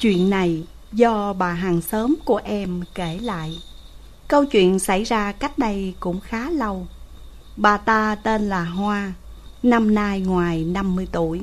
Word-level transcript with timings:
Chuyện 0.00 0.30
này 0.30 0.64
do 0.92 1.32
bà 1.32 1.52
hàng 1.52 1.80
xóm 1.80 2.14
của 2.24 2.40
em 2.44 2.82
kể 2.94 3.18
lại. 3.22 3.58
Câu 4.28 4.44
chuyện 4.44 4.78
xảy 4.78 5.04
ra 5.04 5.32
cách 5.32 5.58
đây 5.58 5.94
cũng 6.00 6.20
khá 6.20 6.50
lâu. 6.50 6.86
Bà 7.56 7.76
ta 7.76 8.14
tên 8.14 8.48
là 8.48 8.64
Hoa, 8.64 9.12
năm 9.62 9.94
nay 9.94 10.20
ngoài 10.20 10.64
50 10.64 11.08
tuổi. 11.12 11.42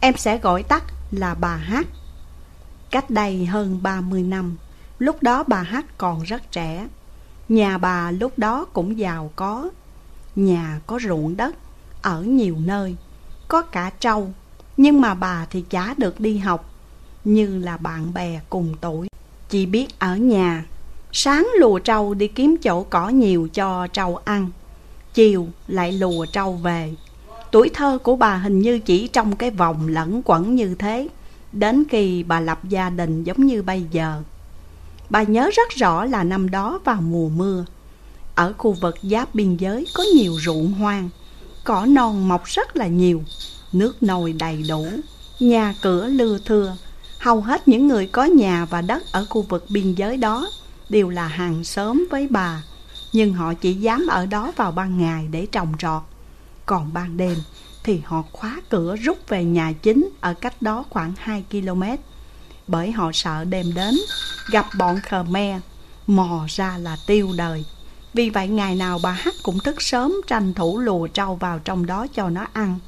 Em 0.00 0.16
sẽ 0.16 0.38
gọi 0.38 0.62
tắt 0.62 0.84
là 1.10 1.34
bà 1.34 1.56
Hát. 1.56 1.86
Cách 2.90 3.10
đây 3.10 3.46
hơn 3.46 3.82
30 3.82 4.22
năm, 4.22 4.56
lúc 4.98 5.22
đó 5.22 5.44
bà 5.46 5.62
Hát 5.62 5.98
còn 5.98 6.22
rất 6.22 6.52
trẻ. 6.52 6.88
Nhà 7.48 7.78
bà 7.78 8.10
lúc 8.10 8.38
đó 8.38 8.66
cũng 8.72 8.98
giàu 8.98 9.30
có. 9.36 9.70
Nhà 10.36 10.80
có 10.86 10.98
ruộng 11.02 11.36
đất, 11.36 11.54
ở 12.02 12.22
nhiều 12.22 12.56
nơi, 12.64 12.96
có 13.48 13.62
cả 13.62 13.90
trâu. 14.00 14.30
Nhưng 14.76 15.00
mà 15.00 15.14
bà 15.14 15.46
thì 15.50 15.64
chả 15.70 15.94
được 15.98 16.20
đi 16.20 16.38
học, 16.38 16.72
như 17.26 17.58
là 17.58 17.76
bạn 17.76 18.14
bè 18.14 18.40
cùng 18.50 18.74
tuổi. 18.80 19.08
Chỉ 19.48 19.66
biết 19.66 19.98
ở 19.98 20.16
nhà, 20.16 20.64
sáng 21.12 21.48
lùa 21.58 21.78
trâu 21.78 22.14
đi 22.14 22.28
kiếm 22.28 22.56
chỗ 22.62 22.82
cỏ 22.82 23.08
nhiều 23.08 23.48
cho 23.54 23.86
trâu 23.86 24.16
ăn. 24.16 24.50
Chiều 25.14 25.48
lại 25.68 25.92
lùa 25.92 26.26
trâu 26.32 26.52
về. 26.52 26.94
Tuổi 27.50 27.70
thơ 27.74 27.98
của 28.02 28.16
bà 28.16 28.36
hình 28.36 28.58
như 28.58 28.78
chỉ 28.78 29.08
trong 29.08 29.36
cái 29.36 29.50
vòng 29.50 29.88
lẫn 29.88 30.22
quẩn 30.24 30.54
như 30.54 30.74
thế 30.74 31.08
Đến 31.52 31.84
khi 31.88 32.22
bà 32.22 32.40
lập 32.40 32.64
gia 32.64 32.90
đình 32.90 33.24
giống 33.24 33.46
như 33.46 33.62
bây 33.62 33.84
giờ 33.92 34.22
Bà 35.10 35.22
nhớ 35.22 35.50
rất 35.54 35.70
rõ 35.70 36.04
là 36.04 36.24
năm 36.24 36.50
đó 36.50 36.80
vào 36.84 37.00
mùa 37.00 37.28
mưa 37.28 37.64
Ở 38.34 38.52
khu 38.58 38.72
vực 38.72 38.94
giáp 39.02 39.34
biên 39.34 39.56
giới 39.56 39.86
có 39.94 40.04
nhiều 40.14 40.32
ruộng 40.40 40.72
hoang 40.72 41.08
Cỏ 41.64 41.86
non 41.88 42.28
mọc 42.28 42.44
rất 42.44 42.76
là 42.76 42.86
nhiều 42.86 43.22
Nước 43.72 44.02
nồi 44.02 44.32
đầy 44.32 44.64
đủ 44.68 44.86
Nhà 45.40 45.74
cửa 45.82 46.06
lưa 46.06 46.38
thưa 46.44 46.76
Hầu 47.26 47.40
hết 47.40 47.68
những 47.68 47.88
người 47.88 48.06
có 48.06 48.24
nhà 48.24 48.64
và 48.64 48.82
đất 48.82 49.02
ở 49.12 49.26
khu 49.30 49.42
vực 49.42 49.66
biên 49.68 49.94
giới 49.94 50.16
đó 50.16 50.50
Đều 50.88 51.08
là 51.08 51.26
hàng 51.26 51.64
xóm 51.64 52.06
với 52.10 52.28
bà 52.30 52.62
Nhưng 53.12 53.32
họ 53.32 53.54
chỉ 53.54 53.74
dám 53.74 54.06
ở 54.06 54.26
đó 54.26 54.52
vào 54.56 54.72
ban 54.72 54.98
ngày 54.98 55.28
để 55.30 55.46
trồng 55.52 55.72
trọt 55.78 56.02
Còn 56.66 56.92
ban 56.92 57.16
đêm 57.16 57.36
thì 57.84 58.00
họ 58.04 58.22
khóa 58.32 58.60
cửa 58.68 58.96
rút 58.96 59.28
về 59.28 59.44
nhà 59.44 59.72
chính 59.82 60.08
ở 60.20 60.34
cách 60.34 60.62
đó 60.62 60.84
khoảng 60.90 61.12
2 61.18 61.44
km. 61.50 61.82
Bởi 62.66 62.92
họ 62.92 63.10
sợ 63.14 63.44
đêm 63.44 63.74
đến, 63.74 63.94
gặp 64.50 64.66
bọn 64.78 65.00
Khmer, 65.00 65.60
mò 66.06 66.46
ra 66.48 66.78
là 66.78 66.96
tiêu 67.06 67.32
đời. 67.36 67.64
Vì 68.14 68.30
vậy 68.30 68.48
ngày 68.48 68.74
nào 68.74 69.00
bà 69.02 69.12
Hắc 69.12 69.34
cũng 69.42 69.58
thức 69.58 69.82
sớm 69.82 70.14
tranh 70.26 70.54
thủ 70.54 70.78
lùa 70.78 71.06
trâu 71.06 71.34
vào 71.34 71.58
trong 71.58 71.86
đó 71.86 72.06
cho 72.14 72.28
nó 72.28 72.46
ăn, 72.52 72.78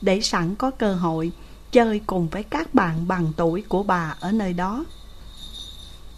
để 0.00 0.20
sẵn 0.20 0.54
có 0.54 0.70
cơ 0.70 0.94
hội 0.94 1.32
chơi 1.72 2.00
cùng 2.06 2.28
với 2.28 2.42
các 2.42 2.74
bạn 2.74 3.08
bằng 3.08 3.32
tuổi 3.36 3.62
của 3.68 3.82
bà 3.82 4.14
ở 4.20 4.32
nơi 4.32 4.52
đó. 4.52 4.84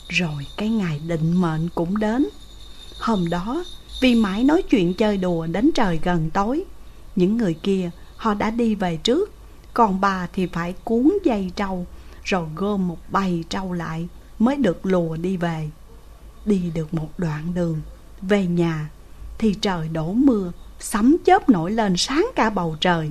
Rồi 0.08 0.46
cái 0.56 0.68
ngày 0.68 1.00
định 1.06 1.40
mệnh 1.40 1.68
cũng 1.74 1.98
đến. 1.98 2.26
Hôm 3.00 3.28
đó, 3.30 3.64
vì 4.00 4.14
mãi 4.14 4.44
nói 4.44 4.62
chuyện 4.62 4.94
chơi 4.94 5.16
đùa 5.16 5.46
đến 5.46 5.70
trời 5.74 6.00
gần 6.02 6.30
tối, 6.30 6.64
những 7.16 7.36
người 7.36 7.54
kia 7.54 7.90
họ 8.20 8.34
đã 8.34 8.50
đi 8.50 8.74
về 8.74 8.96
trước 8.96 9.30
Còn 9.74 10.00
bà 10.00 10.28
thì 10.32 10.46
phải 10.46 10.74
cuốn 10.84 11.12
dây 11.24 11.50
trâu 11.56 11.86
Rồi 12.24 12.46
gom 12.56 12.88
một 12.88 12.98
bầy 13.10 13.44
trâu 13.48 13.72
lại 13.72 14.08
Mới 14.38 14.56
được 14.56 14.86
lùa 14.86 15.16
đi 15.16 15.36
về 15.36 15.70
Đi 16.44 16.70
được 16.74 16.94
một 16.94 17.08
đoạn 17.18 17.54
đường 17.54 17.80
Về 18.22 18.46
nhà 18.46 18.90
Thì 19.38 19.54
trời 19.54 19.88
đổ 19.88 20.12
mưa 20.12 20.52
Sấm 20.80 21.16
chớp 21.24 21.48
nổi 21.48 21.70
lên 21.70 21.96
sáng 21.96 22.26
cả 22.34 22.50
bầu 22.50 22.76
trời 22.80 23.10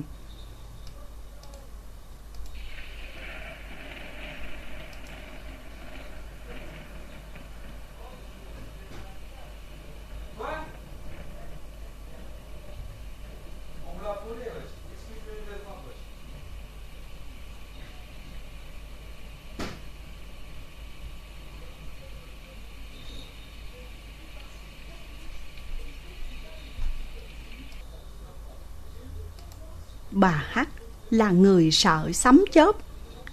Bà 30.10 30.44
Hắc 30.48 30.68
là 31.10 31.30
người 31.30 31.70
sợ 31.70 32.10
sấm 32.12 32.44
chớp, 32.52 32.76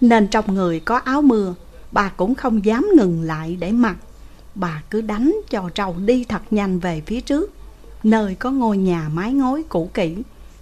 Nên 0.00 0.28
trong 0.28 0.54
người 0.54 0.80
có 0.80 0.96
áo 0.96 1.22
mưa, 1.22 1.54
Bà 1.92 2.08
cũng 2.08 2.34
không 2.34 2.64
dám 2.64 2.86
ngừng 2.96 3.22
lại 3.22 3.56
để 3.60 3.72
mặc. 3.72 3.96
Bà 4.54 4.82
cứ 4.90 5.00
đánh 5.00 5.36
cho 5.50 5.70
trâu 5.74 5.96
đi 5.98 6.24
thật 6.24 6.42
nhanh 6.50 6.78
về 6.78 7.02
phía 7.06 7.20
trước, 7.20 7.50
Nơi 8.02 8.34
có 8.34 8.50
ngôi 8.50 8.78
nhà 8.78 9.08
mái 9.12 9.32
ngói 9.32 9.64
cũ 9.68 9.90
kỹ, 9.94 10.16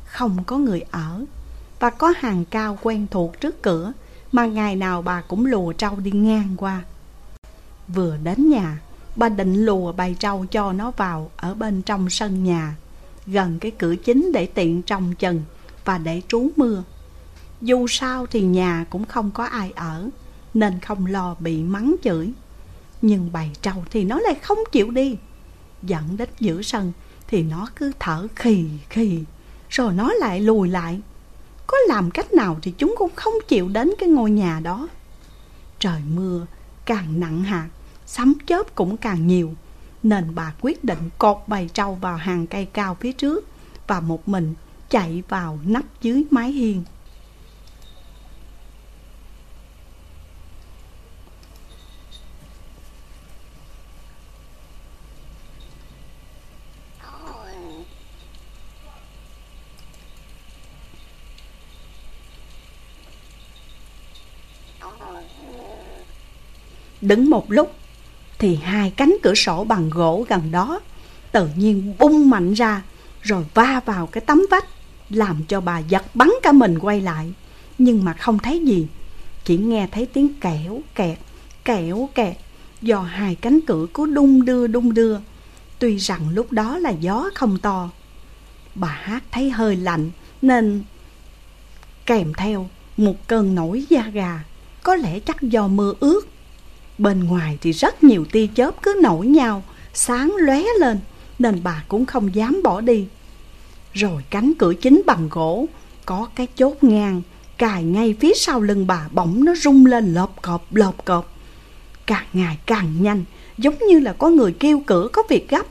Không 0.07 0.45
có 0.47 0.59
người 0.59 0.83
ở, 0.91 1.25
Và 1.81 1.91
có 1.91 2.15
hàng 2.17 2.45
cao 2.45 2.79
quen 2.83 3.07
thuộc 3.11 3.41
trước 3.41 3.63
cửa 3.63 3.93
Mà 4.33 4.47
ngày 4.47 4.77
nào 4.77 5.03
bà 5.03 5.21
cũng 5.21 5.47
lùa 5.47 5.73
trâu 5.73 5.97
đi 5.97 6.11
ngang 6.11 6.55
qua. 6.57 6.83
Vừa 7.89 8.17
đến 8.17 8.51
nhà, 8.51 8.79
Bà 9.17 9.29
định 9.29 9.65
lùa 9.65 9.93
bày 9.93 10.17
trâu 10.19 10.47
cho 10.51 10.73
nó 10.73 10.91
vào 10.91 11.31
Ở 11.37 11.55
bên 11.55 11.83
trong 11.83 12.11
sân 12.11 12.45
nhà, 12.45 12.77
Gần 13.27 13.59
cái 13.59 13.71
cửa 13.71 13.97
chính 13.97 14.33
để 14.33 14.47
tiện 14.47 14.83
trong 14.83 15.15
chừng 15.15 15.43
và 15.87 15.99
để 15.99 16.23
trú 16.29 16.51
mưa. 16.57 16.83
Dù 17.61 17.87
sao 17.87 18.27
thì 18.27 18.41
nhà 18.41 18.87
cũng 18.91 19.05
không 19.05 19.31
có 19.31 19.45
ai 19.45 19.73
ở, 19.77 20.09
nên 20.55 20.81
không 20.81 21.07
lo 21.07 21.37
bị 21.39 21.63
mắng 21.63 21.97
chửi. 22.03 22.33
Nhưng 23.03 23.33
bầy 23.33 23.51
trâu 23.63 23.85
thì 23.91 24.05
nó 24.05 24.21
lại 24.21 24.35
không 24.35 24.59
chịu 24.73 24.91
đi. 24.91 25.17
Dẫn 25.83 26.17
đến 26.17 26.29
giữa 26.41 26.63
sân 26.63 26.93
thì 27.29 27.43
nó 27.43 27.69
cứ 27.77 27.93
thở 27.99 28.27
khì 28.37 28.65
khì, 28.91 29.25
rồi 29.69 29.93
nó 29.93 30.13
lại 30.13 30.41
lùi 30.41 30.69
lại. 30.69 31.01
Có 31.67 31.77
làm 31.89 32.11
cách 32.11 32.33
nào 32.33 32.59
thì 32.63 32.75
chúng 32.79 32.95
cũng 32.99 33.11
không 33.15 33.35
chịu 33.49 33.69
đến 33.69 33.91
cái 33.99 34.09
ngôi 34.09 34.31
nhà 34.31 34.61
đó. 34.61 34.89
Trời 35.79 36.01
mưa 36.15 36.47
càng 36.85 37.21
nặng 37.21 37.43
hạt, 37.43 37.69
sấm 38.07 38.35
chớp 38.47 38.75
cũng 38.75 38.97
càng 38.97 39.27
nhiều. 39.27 39.55
Nên 40.03 40.35
bà 40.35 40.55
quyết 40.61 40.85
định 40.85 41.11
cột 41.19 41.37
bầy 41.47 41.69
trâu 41.75 41.95
vào 41.95 42.17
hàng 42.17 42.47
cây 42.47 42.67
cao 42.73 42.97
phía 43.01 43.13
trước 43.13 43.49
và 43.87 44.01
một 44.01 44.29
mình 44.29 44.55
chạy 44.91 45.23
vào 45.29 45.59
nắp 45.65 45.85
dưới 46.03 46.25
mái 46.31 46.53
hiên. 46.53 46.85
Đứng 67.01 67.31
một 67.31 67.51
lúc 67.51 67.75
thì 68.39 68.57
hai 68.57 68.91
cánh 68.97 69.17
cửa 69.23 69.35
sổ 69.35 69.65
bằng 69.65 69.91
gỗ 69.91 70.27
gần 70.29 70.51
đó 70.51 70.81
tự 71.33 71.49
nhiên 71.57 71.95
bung 71.99 72.31
mạnh 72.31 72.53
ra 72.53 72.83
rồi 73.23 73.45
va 73.55 73.81
vào 73.85 74.07
cái 74.07 74.21
tấm 74.27 74.43
vách 74.51 74.65
làm 75.11 75.43
cho 75.49 75.61
bà 75.61 75.79
giật 75.79 76.05
bắn 76.15 76.31
cả 76.43 76.53
mình 76.53 76.79
quay 76.79 77.01
lại. 77.01 77.33
Nhưng 77.79 78.05
mà 78.05 78.13
không 78.13 78.39
thấy 78.39 78.61
gì. 78.61 78.87
Chỉ 79.45 79.57
nghe 79.57 79.89
thấy 79.93 80.07
tiếng 80.07 80.41
kẻo 80.41 80.81
kẹt 80.95 81.19
kẻo 81.67 82.09
kẹt, 82.15 82.37
do 82.83 83.01
hai 83.01 83.35
cánh 83.35 83.61
cửa 83.61 83.87
cứ 83.95 84.07
đung 84.07 84.45
đưa 84.45 84.67
đung 84.67 84.95
đưa. 84.95 85.19
Tuy 85.79 85.97
rằng 85.97 86.29
lúc 86.29 86.53
đó 86.53 86.79
là 86.79 86.91
gió 86.91 87.31
không 87.35 87.59
to, 87.59 87.91
bà 88.75 88.89
hát 88.89 89.25
thấy 89.31 89.51
hơi 89.51 89.77
lạnh, 89.77 90.11
nên 90.43 90.83
kèm 92.07 92.33
theo 92.35 92.69
một 92.97 93.29
cơn 93.29 93.55
nổi 93.55 93.85
da 93.89 94.09
gà. 94.13 94.45
Có 94.83 94.95
lẽ 94.95 95.21
chắc 95.21 95.43
do 95.43 95.69
mưa 95.69 95.95
ướt. 96.01 96.21
Bên 96.99 97.25
ngoài 97.25 97.59
thì 97.61 97.73
rất 97.73 98.05
nhiều 98.05 98.25
tia 98.25 98.47
chớp 98.55 98.83
cứ 98.83 99.01
nổi 99.03 99.27
nhau, 99.27 99.63
sáng 99.95 100.35
lóe 100.39 100.63
lên, 100.81 100.99
nên 101.39 101.61
bà 101.63 101.85
cũng 101.89 102.07
không 102.07 102.35
dám 102.35 102.61
bỏ 102.65 102.81
đi 102.81 103.07
rồi 103.97 104.23
cánh 104.31 104.53
cửa 104.59 104.75
chính 104.75 105.03
bằng 105.07 105.29
gỗ, 105.31 105.67
Có 106.07 106.29
cái 106.35 106.47
chốt 106.57 106.77
ngang, 106.83 107.23
Cài 107.59 107.85
ngay 107.85 108.15
phía 108.21 108.35
sau 108.35 108.61
lưng 108.61 108.87
bà, 108.87 109.09
bỗng 109.13 109.45
nó 109.45 109.55
rung 109.55 109.87
lên 109.87 110.15
lộp 110.15 110.43
cọp 110.43 110.75
lộp 110.75 111.05
cọp 111.05 111.35
Càng 112.07 112.27
ngày 112.33 112.59
càng 112.67 112.95
nhanh, 113.01 113.25
Giống 113.59 113.79
như 113.89 113.99
là 114.01 114.13
có 114.13 114.29
người 114.29 114.53
kêu 114.53 114.83
cửa 114.87 115.09
có 115.13 115.23
việc 115.29 115.51
gấp. 115.51 115.67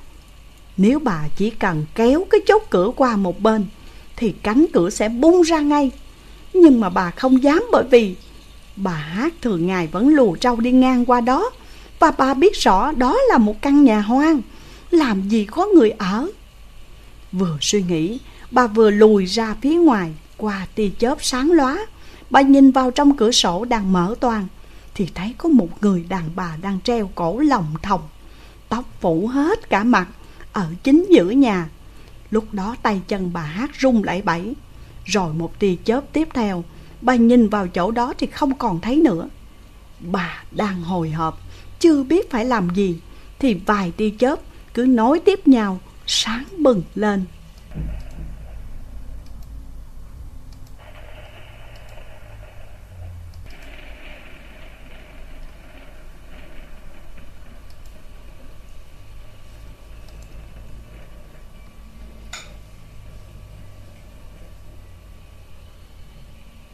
Nếu 0.77 0.99
bà 0.99 1.23
chỉ 1.35 1.49
cần 1.49 1.85
kéo 1.95 2.25
cái 2.29 2.41
chốt 2.47 2.63
cửa 2.69 2.91
qua 2.95 3.15
một 3.15 3.39
bên, 3.39 3.65
Thì 4.15 4.33
cánh 4.43 4.65
cửa 4.73 4.89
sẽ 4.89 5.09
bung 5.09 5.41
ra 5.41 5.59
ngay. 5.59 5.91
Nhưng 6.53 6.79
mà 6.79 6.89
bà 6.89 7.11
không 7.11 7.43
dám 7.43 7.63
bởi 7.71 7.83
vì 7.91 8.15
Bà 8.75 8.91
hát 8.91 9.33
thường 9.41 9.67
ngày 9.67 9.87
vẫn 9.91 10.09
lù 10.09 10.35
trâu 10.35 10.55
đi 10.55 10.71
ngang 10.71 11.05
qua 11.05 11.21
đó. 11.21 11.49
Và 11.99 12.11
bà 12.11 12.33
biết 12.33 12.55
rõ 12.55 12.91
đó 12.91 13.17
là 13.29 13.37
một 13.37 13.61
căn 13.61 13.83
nhà 13.83 14.01
hoang, 14.01 14.41
Làm 14.91 15.29
gì 15.29 15.45
có 15.45 15.65
người 15.65 15.89
ở. 15.89 16.27
Vừa 17.37 17.57
suy 17.61 17.81
nghĩ, 17.83 18.19
bà 18.51 18.67
vừa 18.67 18.89
lùi 18.89 19.25
ra 19.25 19.55
phía 19.61 19.75
ngoài 19.75 20.13
qua 20.37 20.67
tia 20.75 20.89
chớp 20.99 21.23
sáng 21.23 21.51
lóa. 21.51 21.85
Bà 22.29 22.41
nhìn 22.41 22.71
vào 22.71 22.91
trong 22.91 23.17
cửa 23.17 23.31
sổ 23.31 23.65
đang 23.65 23.93
mở 23.93 24.15
toang, 24.19 24.47
Thì 24.93 25.07
thấy 25.15 25.35
có 25.37 25.49
một 25.49 25.69
người 25.81 26.05
đàn 26.09 26.29
bà 26.35 26.57
đang 26.61 26.79
treo 26.81 27.09
cổ 27.15 27.39
lòng 27.39 27.65
thòng 27.81 28.01
Tóc 28.69 28.85
phủ 29.01 29.27
hết 29.27 29.69
cả 29.69 29.83
mặt 29.83 30.07
Ở 30.53 30.67
chính 30.83 31.05
giữa 31.09 31.29
nhà. 31.29 31.69
Lúc 32.31 32.53
đó 32.53 32.75
tay 32.81 33.01
chân 33.07 33.33
bà 33.33 33.41
hát 33.41 33.71
rung 33.79 34.03
lẩy 34.03 34.21
bẩy. 34.21 34.53
Rồi 35.05 35.33
một 35.33 35.59
tia 35.59 35.75
chớp 35.85 36.01
tiếp 36.13 36.27
theo 36.33 36.63
Bà 37.01 37.15
nhìn 37.15 37.49
vào 37.49 37.67
chỗ 37.67 37.91
đó 37.91 38.13
thì 38.17 38.27
không 38.27 38.57
còn 38.57 38.81
thấy 38.81 38.95
nữa. 38.95 39.29
Bà 39.99 40.43
đang 40.51 40.81
hồi 40.83 41.09
hộp 41.09 41.39
Chưa 41.79 42.03
biết 42.03 42.31
phải 42.31 42.45
làm 42.45 42.69
gì 42.75 42.99
Thì 43.39 43.53
vài 43.53 43.91
tia 43.91 44.09
chớp 44.19 44.39
cứ 44.73 44.85
nối 44.85 45.19
tiếp 45.19 45.47
nhau 45.47 45.79
Sáng 46.07 46.45
bừng 46.57 46.83
lên. 46.95 47.25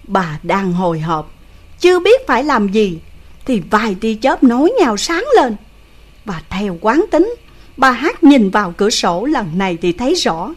Bà 0.07 0.39
đang 0.44 0.74
hồi 0.74 1.00
hộp, 1.00 1.31
Chưa 1.80 2.00
biết 2.00 2.28
phải 2.28 2.44
làm 2.44 2.68
gì, 2.68 3.00
Thì 3.45 3.60
vài 3.69 3.95
tia 4.01 4.16
chớp 4.22 4.44
nối 4.44 4.72
nhau 4.80 4.98
sáng 4.98 5.25
lên. 5.36 5.56
Và 6.25 6.42
theo 6.50 6.78
quán 6.81 7.06
tính 7.12 7.36
Bà 7.77 7.91
hát 7.91 8.23
nhìn 8.23 8.50
vào 8.50 8.73
cửa 8.77 8.89
sổ 8.89 9.25
lần 9.25 9.57
này 9.57 9.77
thì 9.81 9.91
thấy 9.91 10.15
rõ. 10.15 10.53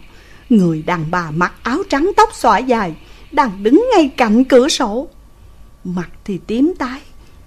Người 0.51 0.83
đàn 0.83 1.11
bà 1.11 1.31
mặc 1.31 1.55
áo 1.63 1.79
trắng 1.89 2.11
tóc 2.17 2.29
xõa 2.33 2.59
dài 2.59 2.97
Đang 3.33 3.63
đứng 3.63 3.87
ngay 3.95 4.09
cạnh 4.17 4.45
cửa 4.45 4.69
sổ. 4.69 5.09
Mặt 5.85 6.11
thì 6.25 6.39
tím 6.47 6.75
tái, 6.79 7.01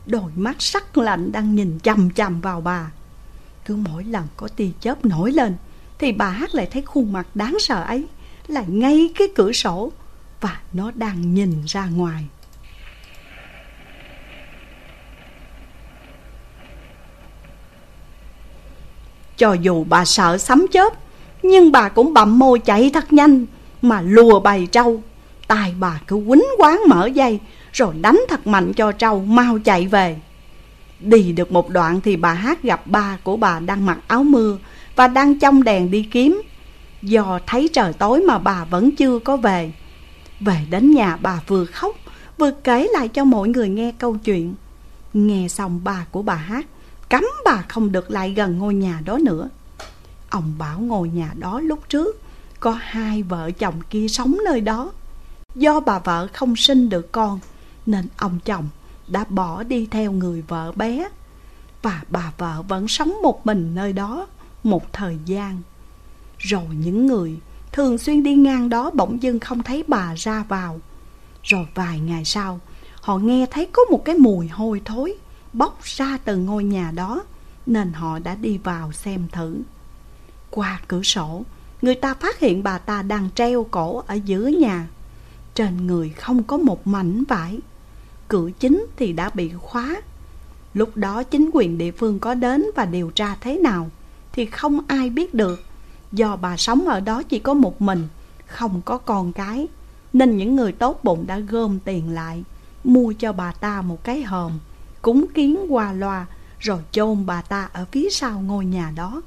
Đôi 0.05 0.31
mắt 0.35 0.55
sắc 0.59 0.97
lạnh 0.97 1.31
đang 1.31 1.55
nhìn 1.55 1.79
chằm 1.83 2.09
chằm 2.11 2.41
vào 2.41 2.61
bà. 2.61 2.91
Cứ 3.65 3.75
mỗi 3.75 4.03
lần 4.03 4.23
có 4.37 4.47
tia 4.47 4.69
chớp 4.79 5.05
nổi 5.05 5.31
lên 5.31 5.55
Thì 5.99 6.11
bà 6.11 6.29
hát 6.29 6.55
lại 6.55 6.67
thấy 6.71 6.81
khuôn 6.81 7.13
mặt 7.13 7.27
đáng 7.35 7.57
sợ 7.59 7.83
ấy 7.83 8.07
Là 8.47 8.63
ngay 8.67 9.09
cái 9.15 9.27
cửa 9.35 9.51
sổ 9.51 9.91
và 10.41 10.59
nó 10.73 10.91
đang 10.95 11.33
nhìn 11.33 11.63
ra 11.65 11.85
ngoài. 11.85 12.25
Cho 19.37 19.53
dù 19.53 19.85
bà 19.89 20.05
sợ 20.05 20.37
sấm 20.37 20.65
chớp, 20.71 20.93
nhưng 21.43 21.71
bà 21.71 21.89
cũng 21.89 22.13
bậm 22.13 22.39
môi 22.39 22.59
chạy 22.59 22.89
thật 22.93 23.13
nhanh 23.13 23.45
mà 23.81 24.01
lùa 24.01 24.39
bầy 24.39 24.67
trâu. 24.71 25.01
Tài 25.47 25.73
bà 25.79 25.99
cứ 26.07 26.15
quýnh 26.27 26.43
quán 26.57 26.81
mở 26.87 27.05
dây 27.05 27.39
rồi 27.73 27.93
đánh 28.01 28.19
thật 28.29 28.47
mạnh 28.47 28.73
cho 28.73 28.91
trâu 28.91 29.19
mau 29.19 29.59
chạy 29.59 29.87
về. 29.87 30.19
Đi 30.99 31.31
được 31.31 31.51
một 31.51 31.69
đoạn 31.69 32.01
thì 32.01 32.15
bà 32.15 32.33
hát 32.33 32.63
gặp 32.63 32.87
ba 32.87 33.17
của 33.23 33.37
bà 33.37 33.59
đang 33.59 33.85
mặc 33.85 33.97
áo 34.07 34.23
mưa 34.23 34.57
và 34.95 35.07
đang 35.07 35.39
trong 35.39 35.63
đèn 35.63 35.91
đi 35.91 36.07
kiếm. 36.11 36.41
Do 37.01 37.39
thấy 37.45 37.69
trời 37.73 37.93
tối 37.93 38.21
mà 38.21 38.37
bà 38.37 38.65
vẫn 38.65 38.95
chưa 38.95 39.19
có 39.19 39.37
về 39.37 39.71
về 40.39 40.57
đến 40.69 40.91
nhà 40.91 41.17
bà 41.21 41.41
vừa 41.47 41.65
khóc 41.65 41.95
Vừa 42.37 42.51
kể 42.51 42.87
lại 42.93 43.07
cho 43.07 43.23
mọi 43.23 43.49
người 43.49 43.69
nghe 43.69 43.91
câu 43.97 44.17
chuyện 44.17 44.55
Nghe 45.13 45.47
xong 45.47 45.81
bà 45.83 46.05
của 46.11 46.21
bà 46.21 46.35
hát 46.35 46.65
Cấm 47.09 47.25
bà 47.45 47.61
không 47.69 47.91
được 47.91 48.11
lại 48.11 48.33
gần 48.33 48.57
ngôi 48.57 48.73
nhà 48.73 49.01
đó 49.05 49.17
nữa. 49.17 49.49
Ông 50.29 50.53
bảo 50.57 50.79
ngôi 50.79 51.09
nhà 51.09 51.33
đó 51.35 51.59
lúc 51.59 51.89
trước 51.89 52.21
Có 52.59 52.71
hai 52.79 53.23
vợ 53.23 53.51
chồng 53.51 53.81
kia 53.89 54.07
sống 54.07 54.37
nơi 54.45 54.61
đó. 54.61 54.91
Do 55.55 55.79
bà 55.79 55.99
vợ 55.99 56.27
không 56.33 56.55
sinh 56.55 56.89
được 56.89 57.11
con, 57.11 57.39
Nên 57.85 58.07
ông 58.17 58.39
chồng 58.45 58.67
đã 59.07 59.25
bỏ 59.29 59.63
đi 59.63 59.87
theo 59.91 60.11
người 60.11 60.43
vợ 60.47 60.71
bé. 60.75 61.09
Và 61.81 62.01
bà 62.09 62.31
vợ 62.37 62.61
vẫn 62.67 62.87
sống 62.87 63.13
một 63.23 63.45
mình 63.45 63.75
nơi 63.75 63.93
đó 63.93 64.27
Một 64.63 64.93
thời 64.93 65.17
gian. 65.25 65.61
Rồi 66.37 66.65
những 66.71 67.07
người 67.07 67.39
Thường 67.71 67.97
xuyên 67.97 68.23
đi 68.23 68.35
ngang 68.35 68.69
đó 68.69 68.91
bỗng 68.93 69.23
dưng 69.23 69.39
không 69.39 69.63
thấy 69.63 69.83
bà 69.87 70.13
ra 70.15 70.45
vào. 70.49 70.79
Rồi 71.43 71.67
vài 71.75 71.99
ngày 71.99 72.25
sau, 72.25 72.59
Họ 73.01 73.17
nghe 73.17 73.45
thấy 73.51 73.67
có 73.71 73.81
một 73.91 74.05
cái 74.05 74.15
mùi 74.15 74.47
hôi 74.47 74.81
thối. 74.85 75.15
Bốc 75.53 75.83
ra 75.83 76.17
từ 76.25 76.37
ngôi 76.37 76.63
nhà 76.63 76.91
đó, 76.91 77.23
Nên 77.65 77.93
họ 77.93 78.19
đã 78.19 78.35
đi 78.35 78.57
vào 78.57 78.91
xem 78.91 79.27
thử. 79.31 79.57
Qua 80.49 80.81
cửa 80.87 81.03
sổ, 81.03 81.43
Người 81.81 81.95
ta 81.95 82.13
phát 82.13 82.39
hiện 82.39 82.63
bà 82.63 82.77
ta 82.77 83.01
đang 83.01 83.29
treo 83.35 83.63
cổ 83.71 84.03
ở 84.07 84.13
giữa 84.13 84.47
nhà. 84.47 84.87
Trên 85.55 85.87
người 85.87 86.09
không 86.09 86.43
có 86.43 86.57
một 86.57 86.87
mảnh 86.87 87.23
vải. 87.23 87.59
Cửa 88.27 88.49
chính 88.59 88.85
thì 88.95 89.13
đã 89.13 89.29
bị 89.33 89.51
khóa. 89.61 90.01
Lúc 90.73 90.97
đó 90.97 91.23
chính 91.23 91.49
quyền 91.53 91.77
địa 91.77 91.91
phương 91.91 92.19
có 92.19 92.33
đến 92.33 92.65
và 92.75 92.85
điều 92.85 93.09
tra 93.09 93.35
thế 93.41 93.57
nào 93.57 93.89
Thì 94.31 94.45
không 94.45 94.79
ai 94.87 95.09
biết 95.09 95.33
được. 95.33 95.63
Do 96.11 96.35
bà 96.35 96.57
sống 96.57 96.87
ở 96.87 96.99
đó 96.99 97.23
chỉ 97.23 97.39
có 97.39 97.53
một 97.53 97.81
mình, 97.81 98.07
Không 98.47 98.81
có 98.85 98.97
con 98.97 99.33
cái, 99.33 99.67
Nên 100.13 100.37
những 100.37 100.55
người 100.55 100.71
tốt 100.71 100.99
bụng 101.03 101.27
đã 101.27 101.39
gom 101.39 101.79
tiền 101.79 102.09
lại, 102.09 102.43
Mua 102.83 103.13
cho 103.19 103.33
bà 103.33 103.51
ta 103.51 103.81
một 103.81 104.03
cái 104.03 104.23
hòm. 104.23 104.51
Cúng 105.01 105.25
kiến 105.33 105.65
qua 105.69 105.93
loa 105.93 106.25
Rồi 106.59 106.79
chôn 106.91 107.25
bà 107.25 107.41
ta 107.41 107.69
ở 107.73 107.85
phía 107.91 108.09
sau 108.09 108.39
ngôi 108.39 108.65
nhà 108.65 108.91
đó 108.95 109.21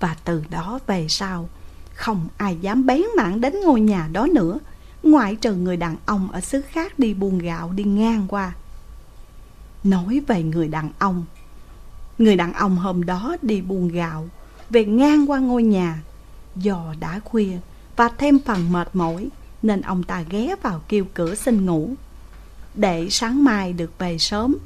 Và 0.00 0.16
từ 0.24 0.44
đó 0.50 0.78
về 0.86 1.06
sau, 1.08 1.48
Không 1.94 2.28
ai 2.36 2.58
dám 2.60 2.86
bén 2.86 3.02
mảng 3.16 3.40
đến 3.40 3.54
ngôi 3.64 3.80
nhà 3.80 4.08
đó 4.12 4.26
nữa, 4.26 4.58
Ngoại 5.02 5.36
trừ 5.36 5.54
người 5.54 5.76
đàn 5.76 5.96
ông 6.06 6.32
ở 6.32 6.40
xứ 6.40 6.60
khác 6.60 6.98
đi 6.98 7.14
buôn 7.14 7.38
gạo 7.38 7.72
đi 7.72 7.84
ngang 7.84 8.26
qua 8.28 8.52
Nói 9.84 10.20
về 10.26 10.42
người 10.42 10.68
đàn 10.68 10.90
ông, 10.98 11.24
Người 12.18 12.36
đàn 12.36 12.52
ông 12.52 12.76
hôm 12.76 13.04
đó 13.04 13.36
đi 13.42 13.60
buôn 13.60 13.88
gạo, 13.88 14.28
về 14.70 14.84
ngang 14.84 15.30
qua 15.30 15.38
ngôi 15.38 15.62
nhà. 15.62 16.02
Do 16.56 16.94
đã 17.00 17.20
khuya 17.24 17.58
và 17.96 18.08
thêm 18.18 18.38
phần 18.38 18.72
mệt 18.72 18.88
mỏi, 18.92 19.28
nên 19.62 19.80
ông 19.80 20.02
ta 20.02 20.22
ghé 20.30 20.54
vào 20.62 20.80
kêu 20.88 21.04
cửa 21.14 21.34
xin 21.34 21.66
ngủ. 21.66 21.90
Để 22.74 23.08
sáng 23.10 23.44
mai 23.44 23.72
được 23.72 23.98
về 23.98 24.18
sớm. 24.18 24.56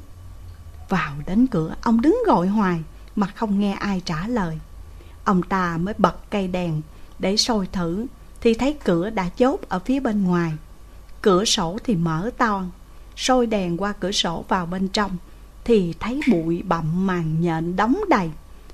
Vào 0.89 1.13
đến 1.27 1.47
cửa 1.47 1.75
ông 1.81 2.01
đứng 2.01 2.17
gọi 2.27 2.47
hoài 2.47 2.83
mà 3.15 3.27
không 3.27 3.59
nghe 3.59 3.73
ai 3.73 4.01
trả 4.05 4.27
lời. 4.27 4.59
Ông 5.23 5.43
ta 5.43 5.77
mới 5.77 5.93
bật 5.97 6.31
cây 6.31 6.47
đèn 6.47 6.81
để 7.19 7.37
soi 7.37 7.67
thử 7.71 8.05
thì 8.41 8.53
thấy 8.53 8.77
cửa 8.83 9.09
đã 9.09 9.29
chốt 9.29 9.59
ở 9.69 9.79
phía 9.79 9.99
bên 9.99 10.23
ngoài. 10.23 10.53
Cửa 11.21 11.45
sổ 11.45 11.77
thì 11.83 11.95
mở 11.95 12.29
to, 12.37 12.63
soi 13.15 13.45
đèn 13.45 13.77
qua 13.77 13.93
cửa 13.93 14.11
sổ 14.11 14.45
vào 14.47 14.65
bên 14.65 14.87
trong 14.87 15.17
thì 15.63 15.93
thấy 15.99 16.21
bụi 16.31 16.63
bặm 16.63 17.07
màn 17.07 17.41
nhện 17.41 17.75
đóng 17.75 17.99
đầy. 18.09 18.29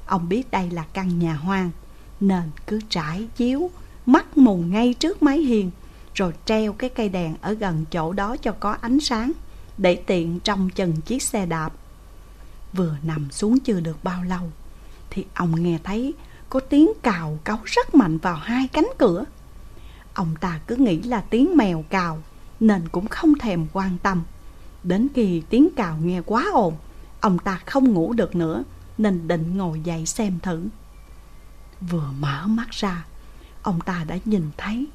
Ông 0.06 0.30
biết 0.30 0.52
đây 0.52 0.70
là 0.70 0.84
căn 0.94 1.20
nhà 1.20 1.36
hoang 1.36 1.72
Nên 2.20 2.44
cứ 2.68 2.80
trải 2.90 3.28
chiếu 3.36 3.70
Mắt 4.06 4.38
mù 4.38 4.58
ngay 4.58 4.94
trước 4.94 5.24
mái 5.24 5.38
hiên 5.38 5.72
rồi 6.16 6.34
treo 6.46 6.74
cái 6.74 6.90
cây 6.90 7.10
đèn 7.10 7.36
ở 7.42 7.54
gần 7.54 7.86
chỗ 7.92 8.14
đó 8.14 8.36
cho 8.38 8.52
có 8.60 8.72
ánh 8.82 9.00
sáng 9.00 9.32
Để 9.78 9.96
tiện 9.96 10.40
trong 10.40 10.70
chừng 10.70 11.02
chiếc 11.02 11.24
xe 11.24 11.46
đạp. 11.46 11.74
Vừa 12.74 12.96
nằm 13.04 13.32
xuống 13.32 13.60
chưa 13.60 13.80
được 13.80 14.04
bao 14.04 14.24
lâu 14.24 14.52
Thì 15.10 15.26
ông 15.34 15.64
nghe 15.64 15.80
thấy 15.84 16.14
có 16.50 16.60
tiếng 16.60 16.92
cào 17.04 17.40
cấu 17.44 17.58
rất 17.66 17.96
mạnh 17.96 18.18
vào 18.18 18.36
hai 18.36 18.68
cánh 18.68 18.88
cửa. 18.98 19.26
Ông 20.14 20.36
ta 20.42 20.60
cứ 20.68 20.76
nghĩ 20.76 21.02
là 21.02 21.22
tiếng 21.22 21.58
mèo 21.58 21.84
cào 21.90 22.24
Nên 22.60 22.88
cũng 22.90 23.08
không 23.08 23.34
thèm 23.40 23.68
quan 23.74 23.98
tâm. 24.04 24.24
Đến 24.84 25.08
khi 25.16 25.42
tiếng 25.50 25.70
cào 25.76 25.98
nghe 25.98 26.22
quá 26.22 26.46
ồn 26.54 26.74
Ông 27.22 27.40
ta 27.40 27.60
không 27.66 27.94
ngủ 27.94 28.14
được 28.14 28.36
nữa 28.36 28.64
nên 28.98 29.28
định 29.28 29.58
ngồi 29.58 29.80
dậy 29.80 30.06
xem 30.06 30.40
thử. 30.40 30.68
Vừa 31.82 32.12
mở 32.20 32.48
mắt 32.48 32.70
ra, 32.72 33.06
ông 33.62 33.82
ta 33.82 34.04
đã 34.08 34.18
nhìn 34.26 34.50
thấy 34.58 34.88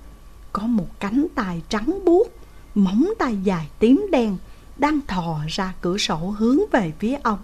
có 0.53 0.63
một 0.63 1.01
cánh 1.01 1.27
tay 1.35 1.63
trắng 1.69 1.99
buốt, 2.05 2.29
móng 2.75 3.09
tay 3.19 3.37
dài 3.43 3.69
tím 3.79 4.07
đen 4.13 4.37
đang 4.77 5.01
thò 5.07 5.41
ra 5.49 5.75
cửa 5.81 5.99
sổ 5.99 6.17
hướng 6.17 6.59
về 6.73 6.93
phía 6.99 7.17
ông. 7.23 7.39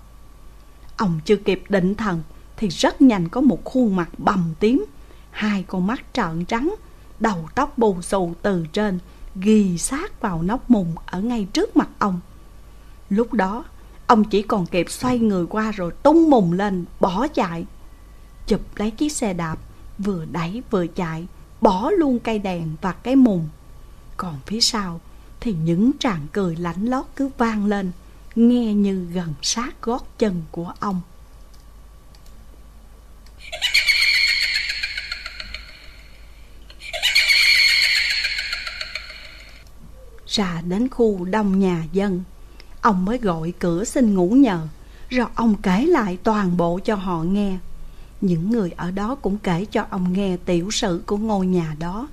Ông 0.96 1.20
chưa 1.24 1.36
kịp 1.36 1.62
định 1.68 1.94
thần 1.94 2.22
thì 2.56 2.68
rất 2.68 3.02
nhanh 3.02 3.28
có 3.28 3.40
một 3.40 3.64
khuôn 3.64 3.96
mặt 3.96 4.08
bầm 4.18 4.54
tím, 4.60 4.84
hai 5.30 5.62
con 5.62 5.86
mắt 5.86 6.02
trợn 6.12 6.44
trắng, 6.44 6.74
đầu 7.20 7.48
tóc 7.54 7.78
bù 7.78 8.02
xù 8.02 8.34
từ 8.42 8.66
trên 8.72 8.98
ghi 9.34 9.78
sát 9.78 10.20
vào 10.20 10.42
nóc 10.42 10.70
mùng 10.70 10.94
ở 11.06 11.20
ngay 11.20 11.46
trước 11.52 11.76
mặt 11.76 11.88
ông. 11.98 12.20
Lúc 13.10 13.32
đó, 13.32 13.64
Ông 14.06 14.24
chỉ 14.24 14.42
còn 14.42 14.66
kịp 14.66 14.90
xoay 14.90 15.18
người 15.18 15.46
qua 15.46 15.70
rồi 15.70 15.92
tung 16.02 16.30
mùng 16.30 16.52
lên 16.52 16.84
bỏ 17.00 17.28
chạy 17.28 17.66
Chụp 18.46 18.60
lấy 18.76 18.90
chiếc 18.90 19.12
xe 19.12 19.32
đạp 19.34 19.58
Vừa 19.98 20.24
đẩy 20.24 20.62
vừa 20.70 20.86
chạy 20.86 21.26
Bỏ 21.60 21.90
luôn 21.90 22.18
cây 22.18 22.38
đèn 22.38 22.76
và 22.80 22.92
cái 22.92 23.16
mùng. 23.16 23.48
Còn 24.16 24.38
phía 24.46 24.60
sau 24.60 25.00
Thì 25.40 25.52
những 25.52 25.90
tràng 25.98 26.26
cười 26.32 26.56
lạnh 26.56 26.84
lót 26.86 27.04
cứ 27.16 27.30
vang 27.38 27.66
lên, 27.66 27.92
Nghe 28.34 28.74
như 28.74 29.06
gần 29.12 29.34
sát 29.42 29.82
gót 29.82 30.18
chân 30.18 30.42
của 30.50 30.72
ông. 30.80 31.00
Ra 40.26 40.62
đến 40.68 40.88
khu 40.88 41.24
đông 41.24 41.58
nhà 41.58 41.84
dân, 41.92 42.24
Ông 42.80 43.04
mới 43.04 43.18
gọi 43.18 43.52
cửa 43.58 43.84
xin 43.84 44.14
ngủ 44.14 44.30
nhờ, 44.30 44.68
Rồi 45.08 45.26
ông 45.34 45.54
kể 45.62 45.86
lại 45.86 46.18
toàn 46.22 46.56
bộ 46.56 46.80
cho 46.84 46.94
họ 46.94 47.22
nghe. 47.22 47.58
Những 48.20 48.50
người 48.50 48.70
ở 48.70 48.90
đó 48.90 49.14
cũng 49.14 49.38
kể 49.38 49.64
cho 49.64 49.86
ông 49.90 50.12
nghe 50.12 50.36
tiểu 50.36 50.70
sử 50.70 51.02
của 51.06 51.16
ngôi 51.16 51.46
nhà 51.46 51.76
đó. 51.78 52.08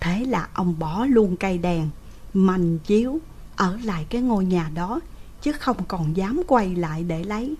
Thế 0.00 0.24
là 0.24 0.48
ông 0.54 0.78
bỏ 0.78 1.06
luôn 1.06 1.36
cây 1.36 1.58
đèn, 1.58 1.88
Mành 2.34 2.78
chiếu 2.78 3.18
Ở 3.56 3.78
lại 3.84 4.06
cái 4.10 4.20
ngôi 4.20 4.44
nhà 4.44 4.70
đó, 4.74 5.00
Chứ 5.42 5.52
không 5.52 5.76
còn 5.88 6.16
dám 6.16 6.42
quay 6.46 6.74
lại 6.74 7.04
để 7.04 7.24
lấy. 7.24 7.54